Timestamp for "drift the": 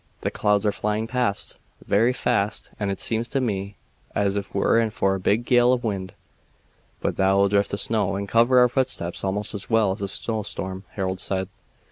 7.49-7.77